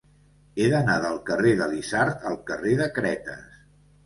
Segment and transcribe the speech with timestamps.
[0.61, 3.63] He d'anar del carrer de l'Isard al carrer de Cretes.